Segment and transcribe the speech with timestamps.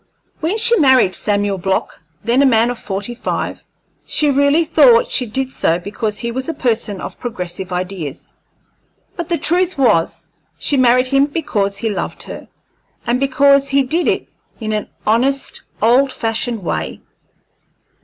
[0.39, 3.63] When she married Samuel Block, then a man of forty five,
[4.03, 8.33] she really thought she did so because he was a person of progressive ideas,
[9.15, 10.25] but the truth was
[10.57, 12.47] she married him because he loved her,
[13.05, 14.27] and because he did it
[14.59, 17.01] in an honest, old fashioned way.